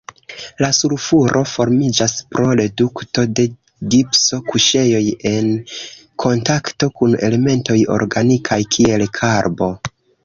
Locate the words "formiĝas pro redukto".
1.49-3.25